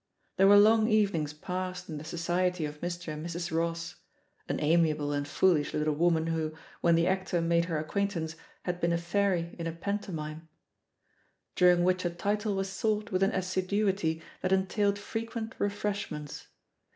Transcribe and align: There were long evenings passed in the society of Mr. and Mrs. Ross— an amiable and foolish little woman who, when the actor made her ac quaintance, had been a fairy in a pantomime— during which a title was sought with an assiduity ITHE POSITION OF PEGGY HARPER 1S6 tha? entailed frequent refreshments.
There 0.37 0.47
were 0.47 0.57
long 0.57 0.87
evenings 0.87 1.31
passed 1.31 1.87
in 1.87 1.99
the 1.99 2.03
society 2.03 2.65
of 2.65 2.81
Mr. 2.81 3.13
and 3.13 3.23
Mrs. 3.23 3.51
Ross— 3.55 3.97
an 4.49 4.59
amiable 4.59 5.11
and 5.13 5.27
foolish 5.27 5.75
little 5.75 5.93
woman 5.93 6.25
who, 6.25 6.55
when 6.81 6.95
the 6.95 7.05
actor 7.05 7.39
made 7.39 7.65
her 7.65 7.77
ac 7.77 7.87
quaintance, 7.89 8.35
had 8.63 8.81
been 8.81 8.93
a 8.93 8.97
fairy 8.97 9.55
in 9.59 9.67
a 9.67 9.71
pantomime— 9.71 10.49
during 11.55 11.83
which 11.83 12.03
a 12.03 12.09
title 12.09 12.55
was 12.55 12.67
sought 12.67 13.11
with 13.11 13.21
an 13.21 13.29
assiduity 13.29 14.23
ITHE 14.41 14.41
POSITION 14.41 14.41
OF 14.41 14.41
PEGGY 14.41 14.41
HARPER 14.41 14.47
1S6 14.47 14.49
tha? 14.49 14.55
entailed 14.81 14.97
frequent 14.97 15.55
refreshments. 15.59 16.47